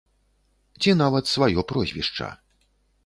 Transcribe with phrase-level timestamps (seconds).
[0.85, 2.33] Ці нават сваё прозвішча.